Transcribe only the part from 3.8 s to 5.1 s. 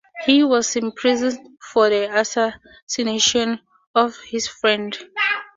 of his friend.